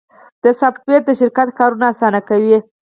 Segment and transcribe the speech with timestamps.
[0.43, 2.57] دا سافټویر د شرکت کارونه اسانه کوي.